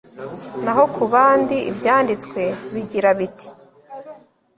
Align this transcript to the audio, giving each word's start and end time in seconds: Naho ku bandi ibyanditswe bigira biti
Naho 0.63 0.83
ku 0.95 1.03
bandi 1.13 1.57
ibyanditswe 1.69 2.41
bigira 2.73 3.09
biti 3.19 3.47